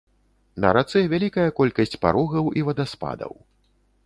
На 0.63 0.71
рацэ 0.77 1.03
вялікая 1.13 1.45
колькасць 1.59 1.99
парогаў 2.07 2.45
і 2.61 2.65
вадаспадаў. 2.71 3.33